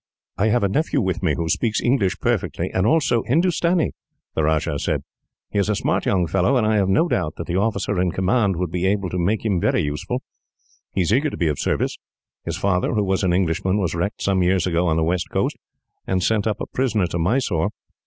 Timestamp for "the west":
14.97-15.29